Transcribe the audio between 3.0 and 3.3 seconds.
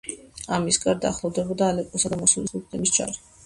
ჯარი.